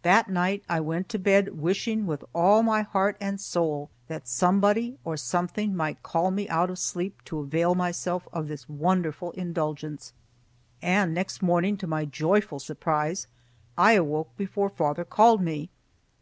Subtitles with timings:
[0.00, 4.96] That night I went to bed wishing with all my heart and soul that somebody
[5.04, 10.14] or something might call me out of sleep to avail myself of this wonderful indulgence;
[10.80, 13.26] and next morning to my joyful surprise
[13.76, 15.68] I awoke before father called me.